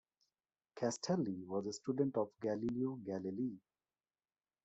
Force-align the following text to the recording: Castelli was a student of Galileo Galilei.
Castelli 0.75 1.43
was 1.45 1.67
a 1.67 1.73
student 1.73 2.17
of 2.17 2.31
Galileo 2.41 2.97
Galilei. 3.07 3.59